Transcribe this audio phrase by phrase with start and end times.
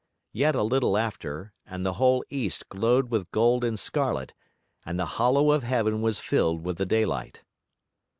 [0.33, 4.33] Yet a little after, and the whole east glowed with gold and scarlet,
[4.83, 7.43] and the hollow of heaven was filled with the daylight.